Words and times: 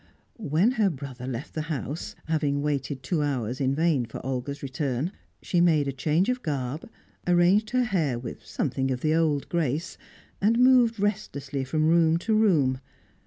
When 0.39 0.71
her 0.81 0.89
brother 0.89 1.27
left 1.27 1.53
the 1.53 1.61
house 1.69 2.15
(having 2.25 2.63
waited 2.63 3.03
two 3.03 3.21
hours 3.21 3.61
in 3.61 3.75
vain 3.75 4.03
for 4.07 4.19
Olga's 4.25 4.63
return), 4.63 5.11
she 5.43 5.61
made 5.61 5.87
a 5.87 5.91
change 5.91 6.27
of 6.27 6.41
garb, 6.41 6.89
arranged 7.27 7.69
her 7.69 7.83
hair 7.83 8.17
with 8.17 8.43
something 8.43 8.89
of 8.89 9.01
the 9.01 9.13
old 9.13 9.47
grace, 9.47 9.99
and 10.41 10.57
moved 10.57 10.99
restlessly 10.99 11.63
from 11.63 11.85
room 11.87 12.17
to 12.17 12.33
room. 12.33 12.79